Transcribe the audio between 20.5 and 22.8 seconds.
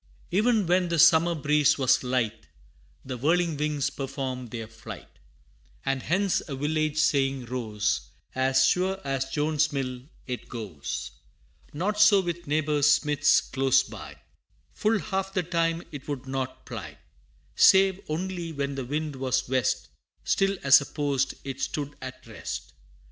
as a post it stood at rest.